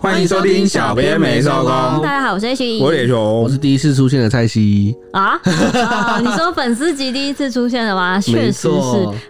[0.00, 1.66] 欢迎收听小编没收工。
[2.00, 5.40] 大家好，我是 H，我是铁雄，我是第一次出现的蔡西啊。
[5.42, 8.18] 啊，你说粉丝集第一次出现了吗？
[8.22, 8.70] 确实是。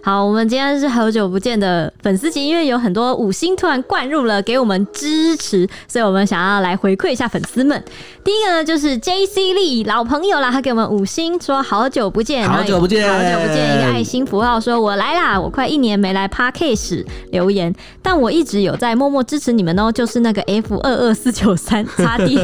[0.03, 7.83] 好，我们今天是好久不见的粉丝集，因为有很多五星突然灌入了，给我们支持，所以我们想要来回馈一下粉丝们。
[8.23, 17.73] 第一个呢，就是 J C 力老朋友啦，他给我们五星，说好久不见，好久不见，好久不见，一个爱心符号，说我来啦，我快一年没来 Podcast 留言，
[18.03, 20.58] 但我一直有在默默支持你们哦，就是那个 A。
[20.61, 22.37] F 二二四九三擦地，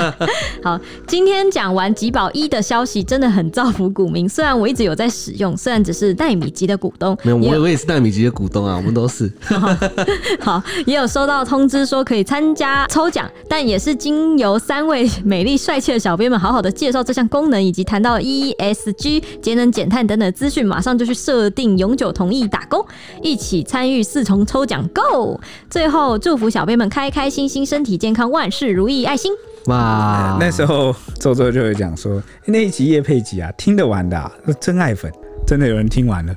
[0.64, 4.26] 好，今天讲完吉宝一的消息，真的很造福股民。
[4.26, 9.30] 虽然我一直有在使用，虽然只是奈米级的股东，没有，我我也是奈米级的股东啊，我们都是。
[10.40, 22.86] 好，也有收到通知说可以参加抽奖，但也是经由三位美丽帅气的小编们好好的介绍这项功能，以及谈到 ESG 节能减碳等等资讯，马上就去设定永久同意打勾，
[23.22, 25.38] 一起参与四重抽奖，Go！
[25.68, 27.49] 最后祝福小编们开开心。
[27.50, 29.32] 心身体健康，万事如意，爱心
[29.66, 30.36] 哇！
[30.38, 35.10] 那时候周周就会讲说，那一集叶佩吉啊，听得完的、啊，真爱粉，
[35.44, 36.32] 真的有人听完了。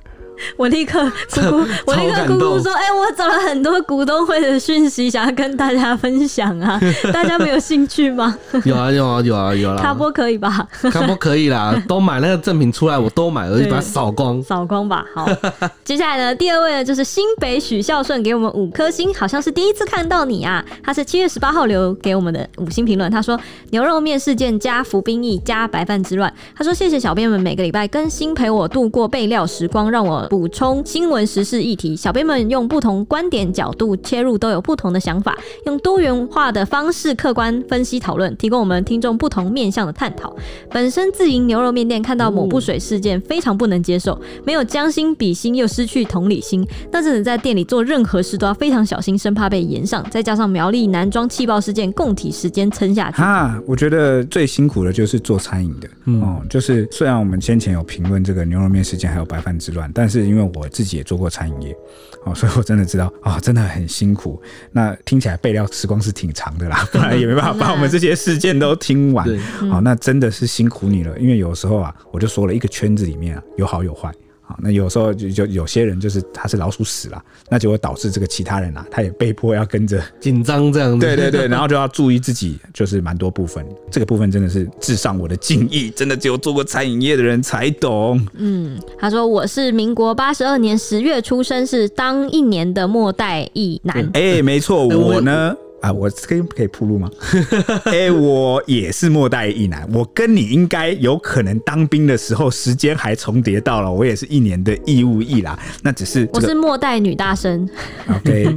[0.58, 6.80] 我立刻咕咕，我立刻咕咕 说：“哎、欸，我找了很多股东会的讯息，想要跟大家分享啊，
[7.14, 9.82] 大家没有兴趣吗？”有啊，有啊，有啊，有啦。
[9.82, 10.68] 卡波可以吧？
[10.92, 15.06] 卡波可以啦，都买那个赠品出来，我都买，我就把它扫光，扫光吧。
[15.14, 15.28] 好，
[15.84, 20.64] 接下来呢，第二位呢，就是新北许孝顺给我们五颗星，好像是第一次看到你啊。
[20.84, 23.40] 他是七月十八号留给我们的五星评论，他说
[23.72, 40.36] ：“牛肉面事件加服兵役加白饭之乱。”他说：“谢谢小编们每个礼拜更新，陪我度过备料时光，让我。”补充新闻时事议题，小编们用不同观点角度切入，都有不同的想法，用多元化的方式客观分析讨论，提供我们听众不同面向的探讨。
[40.72, 46.68] 本身自营牛肉面店，看到某不水事件非常不能接受，没有将心比心，又失去同理心。
[46.92, 50.04] 那阵子在店里做任何事都要非常小心，生怕被炎上。
[50.10, 53.18] 再加上苗栗男装气爆事件，共体时间撑下去。
[53.18, 61.78] 哈，我觉得最辛苦的就是做餐饮的，嗯、哦，就是虽然我们先前有评论这个牛肉面事件，还有白饭之乱，但是因为我自己也做过餐饮业，
[62.26, 64.42] 哦， 所以我真的知道啊、哦，真的很辛苦。
[64.72, 69.26] 那听起来备料时光是挺长的啦， 不然也没办法把我们这些事件都听完。
[69.70, 71.18] 好、哦，那真的是辛苦你了。
[71.20, 74.12] 因为有时候啊，我就说了一个圈子里面啊，有好有坏。
[74.60, 81.06] 那有时候就就有些人就是他是老鼠屎啦，那就会导致这个其他人啊，他也被迫要跟着 紧张这样子。
[81.06, 83.66] 对对对， 然后就要注意自己，就是蛮多部分。
[83.90, 88.26] 这个部分真的是致上我的敬意，真的只有做过餐饮业的人才懂。
[88.36, 93.98] 嗯，他说我是民国八十二年十月出生，是当一年的末代一男。
[94.14, 95.56] 哎、欸，没错，我呢。
[95.84, 97.12] 啊，我可以可以铺路吗？
[97.84, 105.60] 哎、欸，我也是末代一男，我跟你应该有可能当兵的时候时间还重叠到了，我也是一年的义务役啦。
[105.82, 107.68] 那只是、这个、我是末代女大生。
[108.08, 108.56] OK，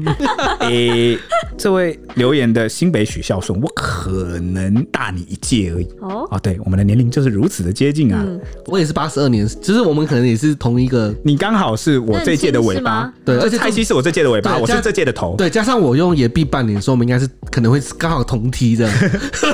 [0.61, 1.19] 哎、 欸，
[1.59, 5.89] 这位留言的新北许孝顺，我可能大你一届而已。
[6.03, 8.23] 哦，哦，对，我们的年龄就是如此的接近啊。
[8.25, 11.13] 嗯、我也是八十二年，其实我们可能也是同一个。
[11.25, 15.35] 你刚好是我这届的尾巴，对，而且蔡西是我这届的尾巴，我是这届的头。
[15.37, 17.16] 对，加上我用延毕半年，说我们应该。
[17.17, 18.87] 但是可能会刚好同梯的，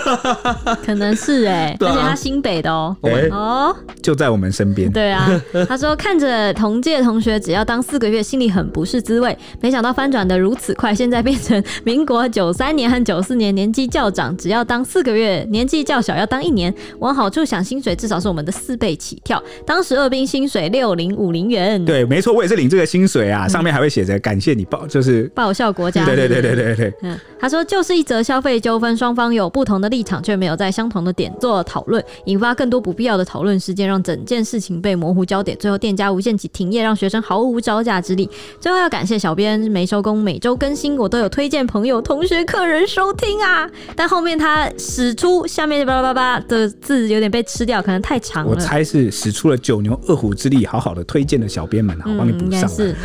[0.84, 4.90] 可能是哎、欸，而且他新北的哦、喔，欸、哦，就在我们身边。
[4.92, 5.30] 对啊，
[5.68, 9.38] 他说看着同届同学只要当四个月，心里很不是滋味。
[9.60, 16.74] 没想到翻转的如此快，现在变成民国九三年和九四年年纪较长，只要当四个月；年纪较小要当一年。
[16.98, 19.40] 往好处想，薪水至少是我们的四倍起跳。
[19.64, 26.04] 当时二兵薪水六零五零元，对，没错，我也是领这个薪水啊，上面还会写着感谢你报，就是报效国家。
[26.04, 27.51] 对对对对对对，嗯，他。
[27.52, 35.56] 说就是一则消费纠纷，双方有不同的立场，却没有在相同的点做讨论，引发更多不必要的讨论事件，让整件事情被模糊焦点。
[35.58, 38.28] 最后店家无限期停业，让学生毫无招架之力。
[38.58, 43.68] 最后要感谢小编没收工，每周更新，我都有推荐朋友、同学、客人收听啊。
[43.94, 48.50] 但后面他使出下面巴拉巴拉的字有点被吃掉，可能太长了。
[48.50, 52.68] 我猜是使出了九牛二虎之力，好好的推荐的小编们，我帮你补上。
[52.68, 52.96] 是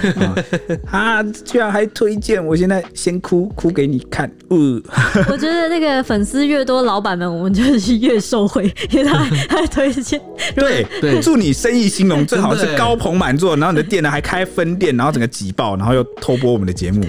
[0.89, 4.31] 啊， 居然还推荐，我现在先哭哭给你看。
[4.49, 4.81] 嗯，
[5.29, 9.17] 我觉得那个粉丝越多，老板们我们就是越受惠，因为他
[9.49, 10.21] 还，推荐。
[10.55, 17.03] 对对，祝你生意兴隆， 最好是高朋满座，然后你的店呢还开分店，然后整个挤爆，然后又偷播我们的节目，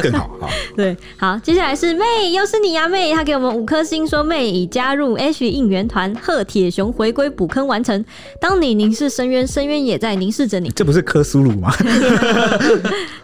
[0.00, 0.48] 更好哈。
[0.76, 8.04] 对， 好，接下来是妹，又是你呀，妹，她给我们五颗星，说妹已加入 H 应援团，贺铁雄回归补坑完成。
[8.40, 10.70] 当你凝视深渊，深渊也在凝视着你。
[10.76, 11.72] 这不是科苏鲁吗？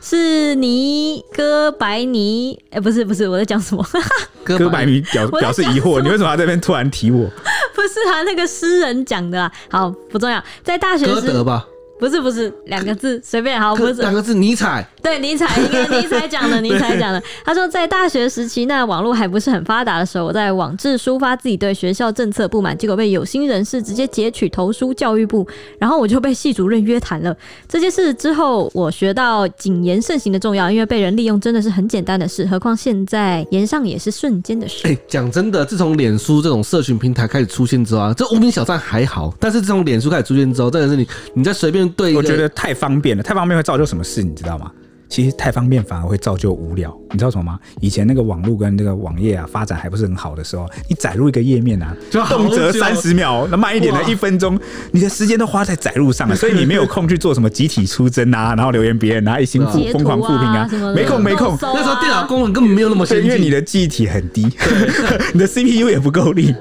[0.00, 3.01] 是尼哥白尼，哎、欸，不是。
[3.04, 3.84] 不是我在讲什么？
[4.44, 7.24] 哥白尼表表示疑惑，你为什么要在这边突然提我？
[7.74, 9.50] 不是啊，那个诗人讲的啊。
[9.70, 10.42] 好，不重要。
[10.64, 11.64] 在大学时，歌德吧？
[12.02, 14.84] 不是不是两个字，随便好，不是两个字，尼采。
[15.00, 15.46] 对，尼采，
[15.88, 17.22] 尼采讲的，尼采讲的。
[17.44, 25.46] 他说，在大学时期，那网络还不是很发达的时候，我在网志抒发自己对学校政策不满，结果被有心人士直接截取投书教育部，
[25.78, 27.36] 然后我就被系主任约谈了。
[27.68, 34.80] 这件事之后，我学到谨言慎行的重要，因为被人利用真的是很简单的事，何况现在言上也是瞬间的事。
[34.88, 44.72] 哎、欸，讲真的，自从脸书这种社群平台开始出现之后啊，这无名小站还好，但是自从脸书开始出现之后，真的是你你在随便对，我觉得太方便了，太方便会造就什么事，你知道吗？
[45.12, 47.58] 其实太方便反而会造就无聊，你知道什么吗？
[47.82, 54.58] 以前那个网络跟那个网页啊发展还不是很好的时候，你载入一个页面啊，就动辄三十秒，那慢一点的一分钟，
[54.90, 59.62] 你的时间都花在载入上了， 所以你没有空去做什么集体出征啊，然后留言别人啊，一心
[59.92, 60.66] 疯狂复评啊，
[60.96, 61.52] 没空没空。
[61.52, 64.48] 啊、那时候电脑功能根本没有那么先进，因为你的记忆体很低，
[65.34, 66.54] 你的 CPU 也不够力，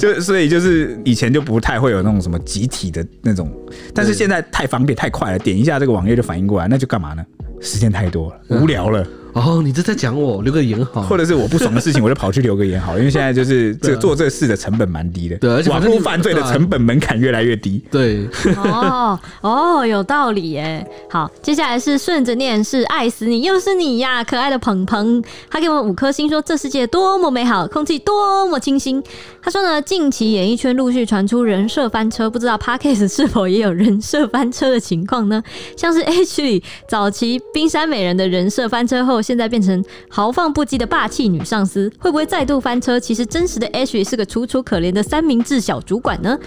[0.00, 3.52] 就所以就是以前就不太会有那种什么集体的那种，
[3.92, 7.22] 但是现在太方便太快了，点一下这个网页就反应过来，那就干嘛呢？
[7.60, 9.06] 时间太多了，无聊了。
[9.38, 18.28] 哦，你这在讲我留个言好，或者是我不爽的事情，我就跑去留个言好，因为现在就是 这个做这事的成本蛮低的，对，而且网络犯罪的成本门槛越来越低， 对。
[18.56, 20.84] 哦哦，有道理耶。
[21.08, 29.02] 好，接下来是顺着念，是爱死你，又是你呀，可爱的鹏鹏，他给我们五颗星，说这世界多么美好，空气多么清新。
[29.40, 35.42] 他说呢，近期演艺圈陆续传出人设翻车，不知道 Podcast 是否也有 人设翻车的情况呢？
[35.76, 39.22] 像是 H 里早期冰山美人的人设翻车后。
[39.28, 42.98] 现在变成豪放不羁的霸气女上司，会不会再度翻车？
[42.98, 46.38] 其实真实的 Ashley 是个楚楚可怜的三明治小主管呢。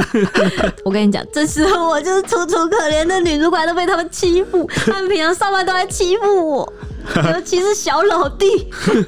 [0.84, 6.72] 我跟你讲，这时候我就是楚楚可怜的女主管，都被他们欺负，他们平常上班都在欺负我。
[7.34, 8.46] 尤其是小老弟，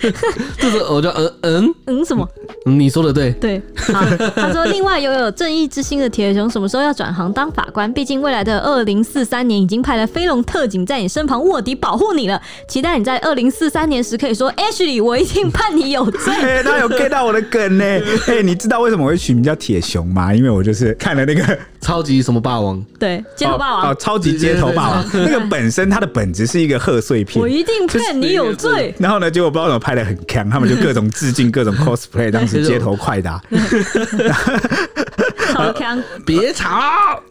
[0.59, 2.29] 这是我叫嗯嗯嗯什么？
[2.67, 3.63] 你说的对对。
[3.93, 4.05] 好，
[4.35, 7.93] 他说，另外拥有正义之心的铁熊什么时候要转行当法官？
[7.93, 12.41] 毕竟未来的二零四三年已经派了飞龙特警在你身旁卧底保护你了。
[12.69, 16.35] 期待你在二零四三年时可以说，Ashley，我一定判你有罪。
[16.65, 17.85] 他有 get 到我的梗呢。
[18.27, 20.35] 哎，你知道为什么我会取名叫铁熊吗？
[20.35, 25.05] 因为我就是看了那个超级什么霸王，对，街头霸王哦，超级街头霸王。
[25.13, 27.84] 那个本身它的本质是一个贺岁片，我一定。
[27.87, 29.31] 骗你有罪，然后呢？
[29.31, 33.43] 结果不知道怎么拍的很强，他们就各种致敬，各种 cosplay， 当时街头快打，
[35.55, 36.03] 好强！
[36.25, 37.23] 别吵，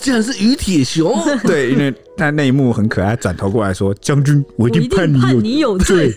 [0.00, 1.92] 竟然是于铁雄，对，因为。
[2.16, 5.10] 他那一幕很可爱，转头过来说：“将军，我一定判
[5.42, 6.14] 你有罪。”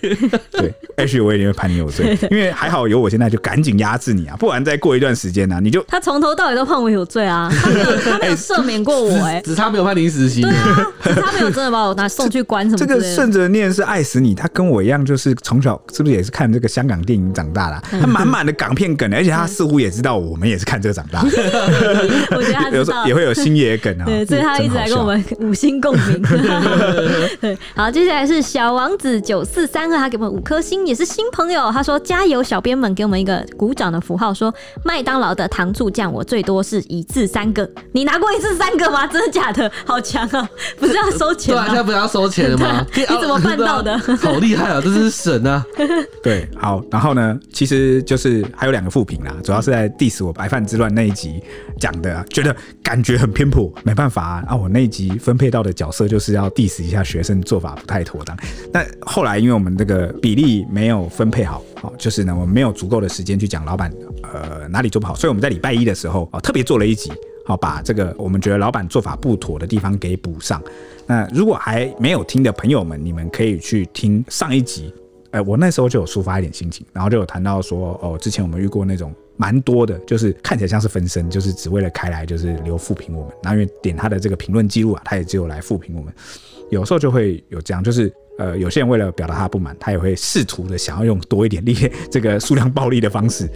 [0.51, 12.77] 对，Ashley，我一定会判你有罪， 因为还好有我现在就赶紧压制你啊，不然再过一段时间呢，你就他从头到尾都判我有罪啊，他没有 他没有赦免过我，哎，只差没有判临时刑，对啊，只差没有真的把我拿送去关什么。
[12.77, 17.99] 这个顺着念是爱死你，他跟我一样，就是从小是不是也是看这个香港电影长大的？
[17.99, 21.29] 他满满的港片梗，而且他似乎也知道我们也是看这个长大的。
[22.35, 26.21] 我觉得他有时候也会有星爷梗啊，对，所以他一直来跟我们五星共鸣。
[27.41, 31.71] 对，好，接下来是小王子九四三二，他给我们五颗星，也是新朋友。
[31.71, 34.33] 他说加油，小编们给我们一个鼓掌的符号。
[34.33, 34.53] 说
[34.83, 37.69] 麦当劳的糖醋酱，我最多是一次三个。
[37.91, 39.05] 你拿过一次三个吗？
[39.05, 39.71] 真的假的？
[39.85, 40.49] 好强啊！
[40.79, 41.61] 不是要收钱吗？
[41.61, 42.85] 对啊，现在不是要收钱了吗？
[42.95, 43.95] 你怎么办到的？
[44.17, 44.81] 好厉害啊！
[44.83, 45.63] 这是神啊！
[46.23, 51.43] 对，好，然后呢，其实就是还有两个副评啦，主要是在 diss 我白饭之乱那一集
[51.79, 56.23] 讲的，觉得感觉很偏颇，没办法啊，啊我那一集分配到的角色就是。
[56.23, 58.33] 是要 diss 一下学生做法不太妥当，
[58.71, 67.11] 但后来因为我们这个比例没有分配好，好就是呢，我们没有足够的时间去讲老板呃哪里做不好，所以我们在礼拜一的时候啊特别做了一集，
[67.45, 70.59] 好把这个我们觉得老板做法不妥的地方给补上。
[71.05, 74.91] 那如果还没有听的朋友们，你们可以去听上一集，
[75.29, 79.13] 呃，我那时候就有抒发一点心情，然后就有谈到说哦，之前我们遇过那种。
[79.35, 83.33] 蛮多的，就是看起来像是分身，就是只为了开来就是留负评我们。
[83.41, 86.13] 那因为点他的这个评论记录啊，他也只有来负评我们。
[86.69, 91.75] 有时候就会有这样，就是呃，有些人为了表达他不满，他也会试图的想要用多一点力，
[92.11, 93.49] 这个数量暴力的方式。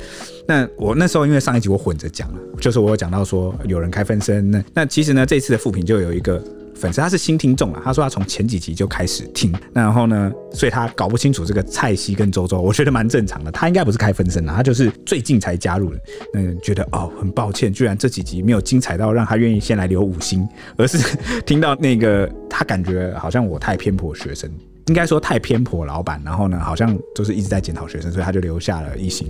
[0.48, 6.44] 那我那时候因为上一集我混着讲了，就是我有讲到说有人开分身，那那其实呢，这次的复评就有一个。
[6.78, 13.52] 粉丝他是新听众啊，他说他从前几集就开始听，那然后呢，所以他搞不清楚这个蔡西跟周周，我觉得蛮正常的。
[13.52, 16.00] 他应该不是开分身啊，他就是最近才加入的。
[16.36, 24.50] 嗯，觉得哦，很抱歉，居然这几集没有精彩到让他愿意先来留五星，而是听到那个他感觉好像我太偏颇学生。
[24.88, 29.28] 应该说太偏颇老板，然后呢，好像就是一直在检讨学生，所以他就留下了一星。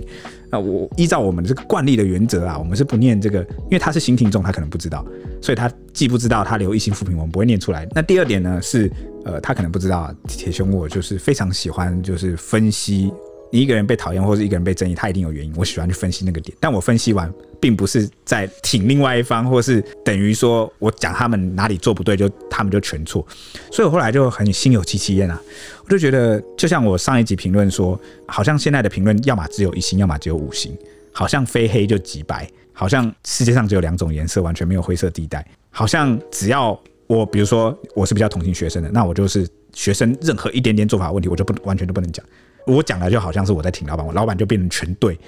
[0.50, 5.04] 那我依照我们这个惯例的原则啊，我们是不念这个，因为他是新听众，他可能不知道，
[5.42, 7.86] 所以他既不知道他留一星复评，我们不会念出来。
[7.92, 8.90] 那第二点呢是，
[9.24, 13.12] 呃，他可能不知道铁熊我就是非常喜欢就是分析
[13.50, 15.52] 你一个人被讨厌，或是一个人被争议，他一定有原因。
[15.56, 23.26] 我喜欢去分析那个点，但我分析完，并不是在挺另外一方，或是等于说我讲他们哪里做不对，就他们就全错。
[23.72, 25.40] 所以我后来就很心有戚戚焉啊，
[25.84, 30.76] 我就觉得，就像我上一集评论说，好像现在的评论，要么只有一星，要么只有五星，
[31.12, 42.24] 好像非黑就即白，好像世界上只有两种颜色，完全没有灰色地带，好像只要我，比如说我是比较同情学生的，那我就是学生任何一点点做法问题，我就不完全都不能讲。
[42.68, 45.18] 我讲的就好像是我在挺老板，我老板就变成全对。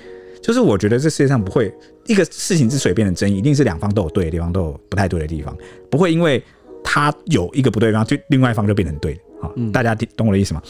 [0.43, 1.71] 就是我觉得这世界上不会
[2.07, 5.55] 一个事情之所以变成争议，一定是两方都有对的地方，都有不太对的地方，
[5.91, 6.43] 不会因为
[6.83, 9.21] 他有一个不对的地方，就另外一方就变成对的。
[9.43, 10.63] 好，大家懂我的意思吗？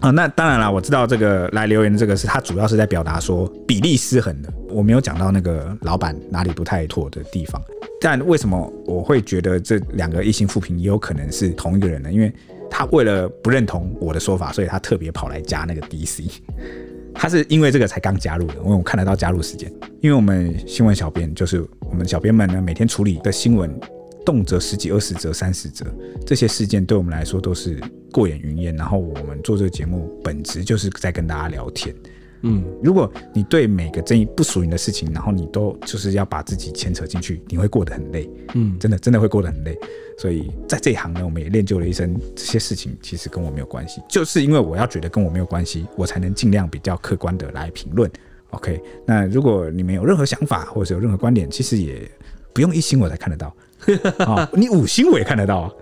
[0.00, 7.60] 啊，那当然了，我知道这个来留言的这个是他主要是在表达说比例失衡的，我没有讲到那个老板哪里不太妥的地方。
[8.00, 12.10] 但为什么我会觉得这两个异性复评也有可能是同一个人呢？
[12.10, 12.32] 因为
[12.70, 16.30] 他为了不认同我的说法，所以他特别跑来加那个 DC。
[17.12, 19.70] 他是因为这个才刚加入的，因为我看得到加入时间。
[20.00, 23.68] 因为我们新闻小编就是我们小编们呢，每天处理的新闻，
[24.24, 25.84] 动辄十几、二十则、三十则，
[26.24, 28.76] 这些事件对我们来说都是过眼云烟。
[28.76, 31.94] 然后我们做这个节目，本质就是在跟大家聊天。
[32.42, 38.30] 嗯，如果你对每个争议不属于你的事情，然后你都就是要把自己牵扯进去，你会过得很累。
[38.54, 39.78] 嗯，真的真的会过得很累。
[40.18, 48.10] 所以在这一行呢，我们也练就了一身，这些事情其实跟我没有关系，就是因为我要觉得跟我没有关系，我才能尽量比较客观的来评论。
[48.50, 52.10] OK，那如果你们有任何想法或者是有任何观点，其实也
[52.52, 53.54] 不用一星我才看得到，
[54.26, 55.72] 哦，你五星我也看得到啊。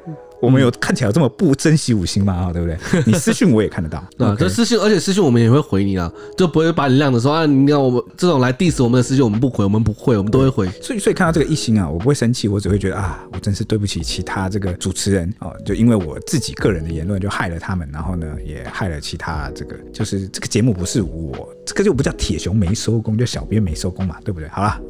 [0.41, 2.33] 我们有看起来有这么不珍惜五星吗？
[2.33, 2.79] 啊，对不对？
[3.07, 10.69] 你私信我也看得到，对，这私信，而且私信我们也会回你啊，就不会把你晾着说啊，你看我们这种来 diss 我们的私信，我们不回，我们不会，我们都会回。
[10.81, 24.49] 所以，所以看到这个一星啊，我不会生气，我只会觉得啊，我真是对不起其他这个主持人哦，就因为我自己个人的言论就害了他们，然后呢，也害了其他这个，就是这个节目不是我，这个就不叫铁熊没收工，就小编没收工嘛，对不对？
[24.51, 24.81] 好了，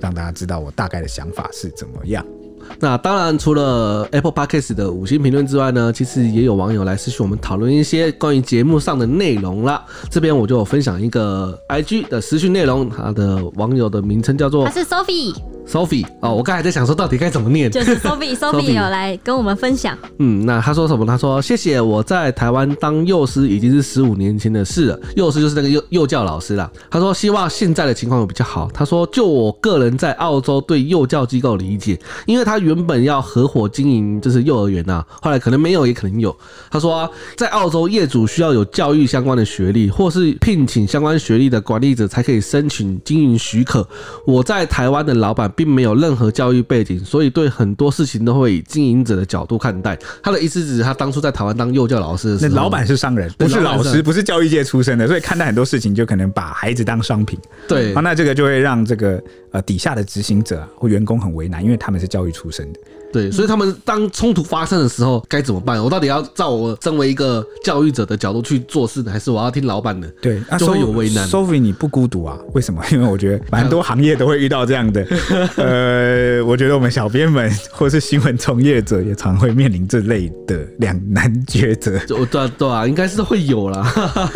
[0.00, 2.24] 让大家知道我大概的想法是怎么样。
[2.80, 9.84] 那当然，除了 Apple Podcast 的五星评论之外呢，其实也有网友来私讯我们讨论一些关于节目上的内容啦。
[10.10, 15.57] 这边我就分享一个 IG 的私讯内容，他的网友的名称叫做，他是 Sophie。
[15.68, 19.96] Sophie 哦，我刚才在想说到底该怎么念，就是 Sophie，Sophie 有来跟我们分享。
[20.18, 21.04] 嗯，那他说什么？
[21.04, 24.98] 他说谢谢，我在台湾当幼师已经是十五年前的事了。
[25.14, 26.70] 幼师就是那个幼幼教老师啦。
[26.90, 28.70] 他说希望现在的情况会比较好。
[28.72, 36.34] 他说就我个人在澳洲对幼教机构理解，因为他原本要合伙经营就是幼儿园呐，后来可能没有，也可能有。
[36.70, 43.86] 他说啊，在澳洲业主需要有教育相关的学历，或是聘请相关学历的管理者才可以申请经营许可。
[44.26, 45.52] 我在台湾的老板。
[45.58, 49.98] 并没有任何教育背景，所以对很多事情都会以经营者的角度看待。
[50.22, 57.36] 他的意思只是他当初在台湾当幼教老师的时候，那老板是商人，不是老师，不是教育界出身的，所以看待很多事情就可能把孩子当商品。
[57.66, 62.78] 对，那这个就会让这个呃底下的执行者或员工很为难，因为他们是教育出身的。
[63.12, 65.82] 对，所以他们当冲突发生的时候该怎么办？
[65.82, 70.06] 我到底要照我身为一个教育者的角度去做事呢，还是我要听老板的？
[70.20, 71.26] 对，就会有为难。
[71.26, 72.38] Sophie，你不孤独啊？
[72.52, 72.82] 为什么？
[72.92, 75.06] 因为我觉得蛮多行业都会遇到这样的。
[75.56, 81.98] 呃，我觉得我们小编们或是新闻从业者也常会面临这类的两难抉择。
[82.00, 83.90] 对对对啊，应该是会有啦。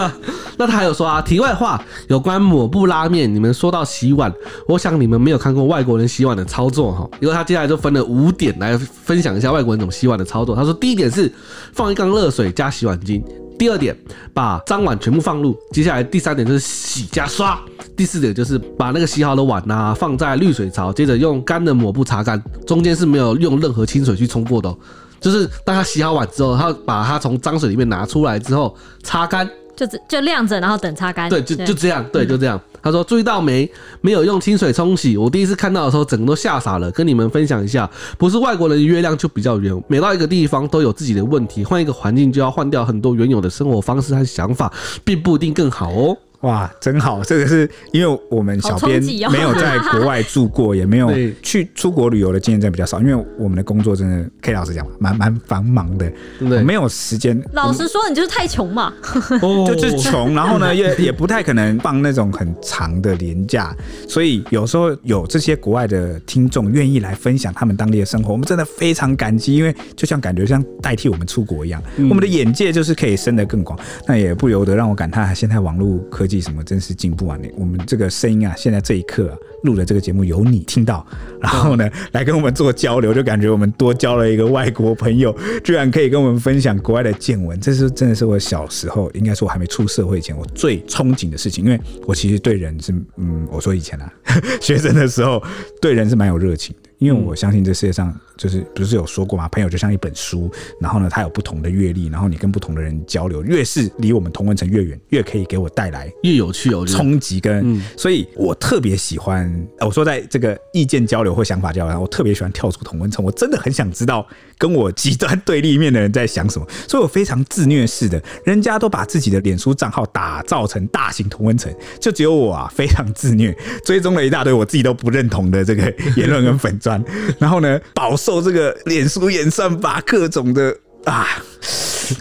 [0.56, 4.32] 那他还有说啊，题外话，有关抹布拉面，你们说到洗碗，
[4.66, 7.06] 我想你们没有看过外国人洗碗的操作哈。
[7.20, 8.56] 因为他接下来就分了五点。
[8.62, 10.54] 来分享一下外国人怎么洗碗的操作。
[10.56, 11.30] 他说，第一点是
[11.72, 13.20] 放一缸热水加洗碗精；
[13.58, 13.96] 第二点
[14.32, 17.58] 把脏碗全部放入；接下来第三点就是洗加刷；
[17.96, 24.74] 第四点就是把那个洗好的碗呐、放在滤水槽，接着用干的抹布擦干，中间是没有用任何清水去冲过的、
[25.20, 29.48] 就是当他洗好碗之后，他把它从脏水里面拿出来之后擦干。
[29.74, 31.28] 就就晾着，然后等擦干。
[31.28, 32.60] 对，就就这样，对，就这样。
[32.82, 33.70] 他说：“注意到没？
[34.00, 35.16] 没有用清水冲洗。
[35.16, 36.90] 我第一次看到的时候，整个都吓傻了。
[36.90, 37.88] 跟你们分享一下，
[38.18, 39.80] 不是外国人月亮就比较圆。
[39.86, 44.72] 每到一个地方都有自己的问题，换一个环境就要换掉很多原有的生活方式和想法，
[45.04, 47.22] 并不一定更好哦。”哇，真好！
[47.22, 51.08] 这个是因为我们小编没有在国外住过，也没有
[51.40, 53.00] 去出国旅游的经验，真的比较少。
[53.00, 57.40] 因为我们的工作真的，可以老实讲，蛮蛮繁忙的，对，没有时间。
[57.52, 58.92] 老实说，你就是太穷嘛，
[59.40, 60.34] 就是穷。
[60.34, 63.72] 然后呢，也 也不太可能放那种很长的年假，
[64.08, 73.78] 所以有时候有这些国外的听众愿意来分享他们当地的生活，我们真的非常感激，因为就像感觉像代替我们出国一样，我们的眼界就是可以伸得更广。
[74.08, 76.31] 那也不由得让我感叹，现在网络科技。
[76.40, 77.38] 什么真是进步啊！
[77.40, 81.06] 你我们这个声音啊，现在这一刻啊，录的这个节目有你听到，
[81.40, 87.58] 然后呢，来跟我们做交流，就感觉我们多交了一个外国朋友，居然可以跟我们分享国外的见闻。
[87.60, 91.64] 这是真的是我小时候，应该说我还没出社会前，我最憧憬的事情。
[91.64, 94.12] 因为我其实对人是，嗯，我说以前啊，
[94.60, 95.42] 学生的时候
[95.80, 96.90] 对人是蛮有热情的。
[97.02, 99.48] 因为我相信这世界上就是不是有说过嘛？
[99.48, 100.48] 朋友就像一本书，
[100.80, 107.82] 然后呢，他有不同的阅历，然后你跟不同的人交流，越是离我们同温层越远，越可以给我带来越有趣、有冲击跟。
[107.96, 113.24] 所以我特别喜欢，我说在这个意见交流或想法交流，我特别喜欢跳出同温层。
[113.24, 114.24] 我真的很想知道
[114.56, 123.52] 跟我极端对立面的人在想什么，所以我非常自虐式的，人家都把自己的脸书账号打造成大型同温层，就只有我啊，非常自虐，
[123.84, 127.36] 追踪了一大堆我自己都不认同的这个 言论跟粉专。
[127.38, 131.26] 然后呢，饱受这个脸书演算法各种的啊，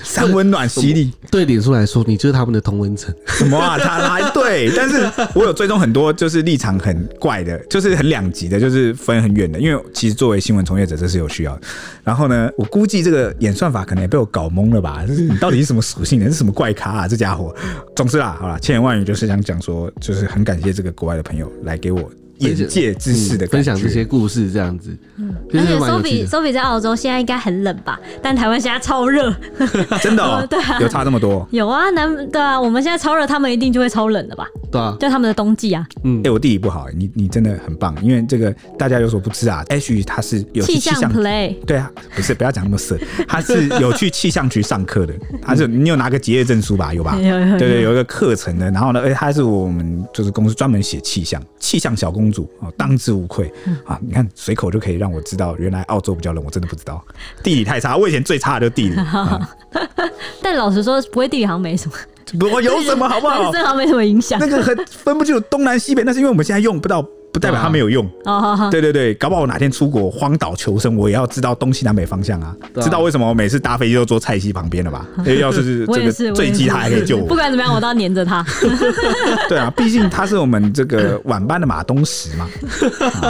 [0.03, 1.11] 三温暖洗礼。
[1.29, 3.13] 对脸书来说，你就是他们的同温层。
[3.27, 3.77] 什么啊？
[3.77, 9.59] 他来对，但是我有追踪很多，就是立场很怪的，就是很两极的，就是分很远的。
[9.59, 11.61] 因为其实作为新闻从业者，这是有需要的。
[12.03, 15.05] 然后呢，我估计这个演算法可能也被我搞懵了吧？
[15.07, 16.25] 就是你到底是什么属性的？
[16.27, 17.07] 是什么怪咖啊？
[17.07, 17.55] 这家伙。
[17.95, 22.11] 总之啦，好了，千言万语就是想讲说，就是很感谢这个国外的朋友来给我。
[22.41, 24.95] 眼界知识的分享这些故事，这样子。
[25.17, 27.99] 嗯，而且 Sophie Sophie 在澳洲现在应该很冷吧？
[28.21, 29.33] 但台湾现在超热，
[30.01, 30.45] 真的哦？
[30.49, 31.47] 对啊，有差这么多？
[31.51, 34.45] 有啊，南对啊，我们现在超热，他们一定就会超冷的吧？
[34.71, 35.85] 对啊，就他们的冬季啊。
[36.03, 46.93] 嗯，哎，我地理不好，你你真的很棒，因为这个大家有所不知啊，H 他是有气象 play， 对啊，不是不要讲那么色，他是有去气象局上课的，他是你有拿个结业证书吧？
[46.93, 47.15] 有吧？
[47.19, 53.51] 有有对对，有一个课程的，然后呢，哎，他是我们就是公司专门写气象，气象小公主啊，当之无愧
[53.85, 53.99] 啊！
[54.01, 57.03] 你看随口就可以让我知道，原来澳洲比较冷，我真的不知道。
[57.43, 58.95] 地理太差，我以前最差的就是地理。
[58.97, 59.41] 嗯、
[60.41, 61.95] 但老实说，不会地理好像没什么，
[62.39, 63.49] 不有什么好不好？
[63.53, 64.39] 正好没什么影响。
[64.39, 67.05] 那个很分不清楚东南西北，那是因为我们现在用不到。
[67.31, 75.07] 不代表它没有用哦，对对对，搞不好我哪天出国荒岛求生，我也要知道东西南北方向啊，知道为什么我每次搭飞机都坐菜系旁边了吧？
[75.39, 77.25] 要是这个坠机，他还可以救我。
[77.25, 78.45] 不管怎么样，我都要黏着他。
[79.47, 82.49] 对啊，毕竟他是我们这个晚班的马东石嘛。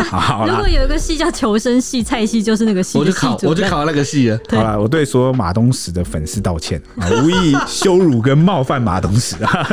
[0.10, 2.98] 好，如果有一个戏叫求生戏，菜系就是那个戏。
[2.98, 4.39] 我就考，我就考那个戏了。
[4.50, 9.68] 好了，我对所有马东石的粉丝道歉啊，无意羞辱跟冒犯马东石啊。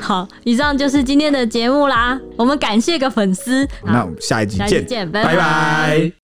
[0.00, 3.19] 好，以上就是今天的节目啦，我们感谢个粉。
[3.20, 4.56] 粉丝，那我们下一集
[4.86, 6.19] 见，拜拜。